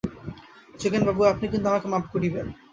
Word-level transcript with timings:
যোগেনবাবু, 0.79 1.21
আপনি 1.23 1.45
কিন্তু 1.47 1.67
আমাকে 1.69 1.87
মাপ 1.87 2.05
করিবেন। 2.13 2.45